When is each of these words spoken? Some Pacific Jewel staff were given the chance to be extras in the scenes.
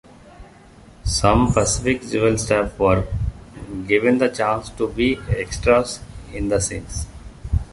Some 1.03 1.53
Pacific 1.53 2.01
Jewel 2.01 2.35
staff 2.39 2.79
were 2.79 3.05
given 3.87 4.17
the 4.17 4.29
chance 4.29 4.69
to 4.69 4.87
be 4.87 5.19
extras 5.29 5.99
in 6.33 6.49
the 6.49 6.59
scenes. 6.59 7.05